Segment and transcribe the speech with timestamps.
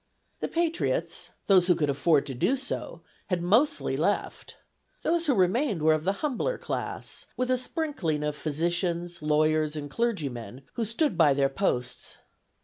[0.39, 4.57] The patriots, those who could afford to do so, had mostly left.
[5.03, 9.91] Those who remained were of the humbler class, with a sprinkling of physicians, lawyers, and
[9.91, 12.17] clergymen, who stood by their posts.